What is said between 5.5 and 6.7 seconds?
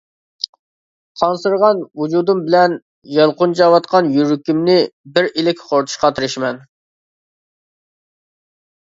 خورىتىشقا تىرىشىمەن.